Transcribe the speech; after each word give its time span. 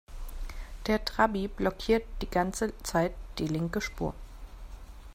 Der 0.87 1.05
Trabi 1.05 1.47
blockiert 1.47 2.03
die 2.23 2.27
ganze 2.27 2.73
Zeit 2.81 3.13
die 3.37 3.45
linke 3.47 3.81
Spur. 3.81 4.15